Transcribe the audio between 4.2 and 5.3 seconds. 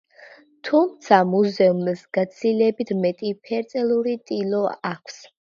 ტილო აქვს.